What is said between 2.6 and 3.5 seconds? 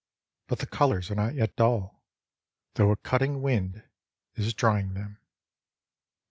though a cutting